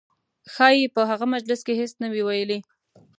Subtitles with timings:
[0.53, 2.59] ښایي په هغه مجلس کې هېڅ نه وي ویلي.